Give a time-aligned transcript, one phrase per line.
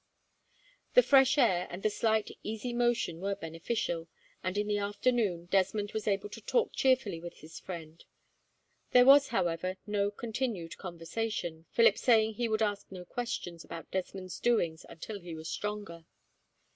[0.95, 4.07] The fresh air and the slight easy motion were beneficial,
[4.43, 8.03] and in the afternoon, Desmond was able to talk cheerfully with his friend.
[8.93, 14.39] There was, however, no continued conversation, Philip saying he would ask no questions about Desmond's
[14.39, 16.07] doings until he was stronger.